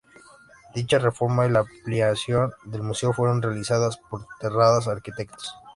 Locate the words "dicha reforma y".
0.73-1.51